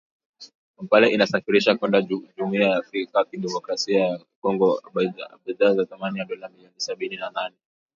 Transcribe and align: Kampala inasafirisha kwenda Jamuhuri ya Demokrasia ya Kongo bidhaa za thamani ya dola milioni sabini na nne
Kampala 0.75 1.11
inasafirisha 1.15 1.75
kwenda 1.77 2.01
Jamuhuri 2.01 2.61
ya 2.63 2.81
Demokrasia 3.45 4.05
ya 4.07 4.19
Kongo 4.41 4.83
bidhaa 5.45 5.73
za 5.73 5.85
thamani 5.85 6.19
ya 6.19 6.25
dola 6.25 6.49
milioni 6.49 6.73
sabini 6.81 7.15
na 7.15 7.31
nne 7.31 7.55